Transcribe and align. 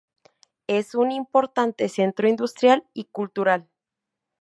Es 0.65 0.95
un 0.95 1.11
importante 1.11 1.87
centro 1.87 2.27
industrial 2.27 2.87
y 2.91 3.03
cultural. 3.11 3.69